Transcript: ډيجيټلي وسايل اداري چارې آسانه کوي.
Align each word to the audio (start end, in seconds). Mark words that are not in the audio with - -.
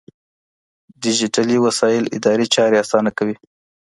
ډيجيټلي 1.03 1.57
وسايل 1.65 2.03
اداري 2.17 2.47
چارې 2.55 2.81
آسانه 2.83 3.11
کوي. 3.17 3.35